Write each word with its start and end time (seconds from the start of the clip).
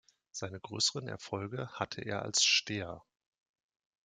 Seine 0.31 0.59
größeren 0.59 1.07
Erfolge 1.07 1.67
hatte 1.73 2.01
er 2.01 2.23
als 2.23 2.43
Steher. 2.43 3.03